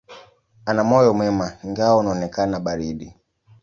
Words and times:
Ana 0.65 0.83
moyo 0.83 1.13
mwema, 1.13 1.57
ingawa 1.63 1.97
unaonekana 1.97 2.59
baridi. 2.59 3.13